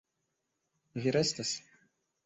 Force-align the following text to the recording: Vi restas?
Vi 1.03 1.15
restas? 1.19 1.57